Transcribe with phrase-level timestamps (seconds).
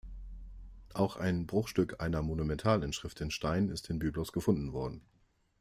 [0.95, 5.03] Auch ein Bruchstück einer Monumental-Inschrift in Stein ist in Byblos gefunden worden.